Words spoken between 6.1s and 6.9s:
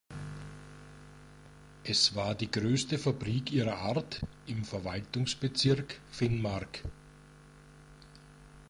Finnmark.